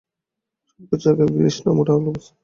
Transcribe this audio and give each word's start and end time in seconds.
সবকিছু 0.69 1.05
একা 1.11 1.25
গিলিস 1.33 1.57
না, 1.63 1.71
মোটা 1.77 1.91
আলুর 1.95 2.11
বস্তা। 2.15 2.31